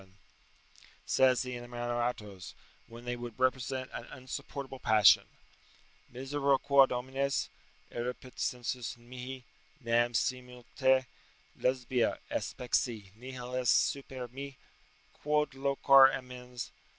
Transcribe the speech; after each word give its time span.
]say 1.05 1.31
the 1.35 1.53
Innamoratos, 1.55 2.55
when 2.87 3.05
they 3.05 3.15
would 3.15 3.37
represent 3.39 3.91
an 3.93 4.05
'insupportable 4.11 4.79
passion. 4.79 5.27
"Misero 6.11 6.59
quod 6.59 6.89
omneis 6.91 7.49
Eripit 7.91 8.39
sensus 8.39 8.97
mihi: 8.97 9.43
nam 9.79 10.15
simul 10.15 10.65
te, 10.75 11.05
Lesbia, 11.55 12.17
aspexi, 12.31 13.15
nihil 13.15 13.53
est 13.55 13.69
super 13.75 14.27
mi, 14.27 14.57
Quod 15.13 15.51
loquar 15.53 16.11
amens. 16.11 16.71